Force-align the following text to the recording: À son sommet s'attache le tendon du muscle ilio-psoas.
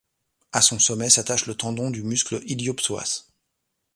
À 0.51 0.63
son 0.63 0.79
sommet 0.79 1.11
s'attache 1.11 1.45
le 1.45 1.53
tendon 1.53 1.91
du 1.91 2.01
muscle 2.01 2.41
ilio-psoas. 2.47 3.27